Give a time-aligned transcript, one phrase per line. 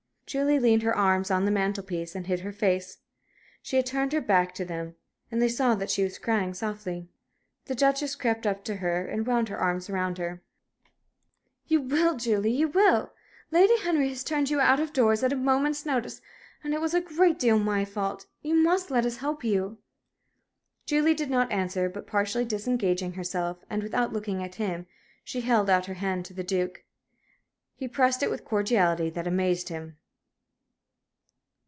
[0.31, 2.99] Julie leaned her arms on the mantel piece, and hid her face.
[3.61, 4.95] She had turned her back to them,
[5.29, 7.09] and they saw that she was crying softly.
[7.65, 10.41] The Duchess crept up to her and wound her arms round her.
[11.67, 12.53] "You will, Julie!
[12.53, 13.11] you will!
[13.51, 16.21] Lady Henry has turned you out of doors at a moment's notice.
[16.63, 18.25] And it was a great deal my fault.
[18.41, 19.79] You must let us help you!"
[20.85, 24.87] Julie did not answer, but, partially disengaging herself, and without looking at him,
[25.25, 26.85] she held out her hand to the Duke.
[27.75, 29.97] He pressed it with a cordiality that amazed him.